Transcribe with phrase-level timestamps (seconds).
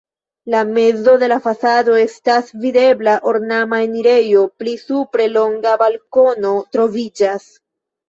[0.59, 7.51] En mezo de la fasado estas videbla ornama enirejo, pli supre longa balkono troviĝas.